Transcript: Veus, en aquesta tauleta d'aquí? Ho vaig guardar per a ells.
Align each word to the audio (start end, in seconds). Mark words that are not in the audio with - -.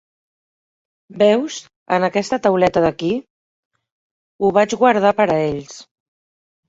Veus, 1.21 1.57
en 1.99 2.07
aquesta 2.07 2.39
tauleta 2.47 2.83
d'aquí? 2.87 3.11
Ho 4.47 4.51
vaig 4.59 4.77
guardar 4.85 5.13
per 5.21 5.29
a 5.35 5.41
ells. 5.43 5.77